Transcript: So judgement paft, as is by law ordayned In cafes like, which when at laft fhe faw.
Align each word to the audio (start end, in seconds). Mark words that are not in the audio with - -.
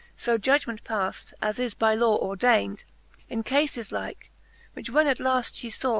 So 0.17 0.39
judgement 0.39 0.83
paft, 0.83 1.31
as 1.43 1.59
is 1.59 1.75
by 1.75 1.93
law 1.93 2.17
ordayned 2.19 2.85
In 3.29 3.43
cafes 3.43 3.91
like, 3.91 4.31
which 4.73 4.89
when 4.89 5.05
at 5.05 5.19
laft 5.19 5.53
fhe 5.53 5.71
faw. 5.71 5.89